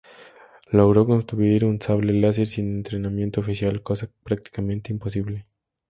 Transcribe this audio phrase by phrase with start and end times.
[0.71, 5.43] Logró construir un sable láser sin entrenamiento oficial, cosa prácticamente imposible.